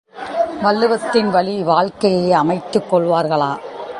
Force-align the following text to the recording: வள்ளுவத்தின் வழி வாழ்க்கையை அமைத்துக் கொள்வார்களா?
வள்ளுவத்தின் 0.63 1.29
வழி 1.29 1.63
வாழ்க்கையை 1.63 2.31
அமைத்துக் 2.31 2.95
கொள்வார்களா? 2.95 3.57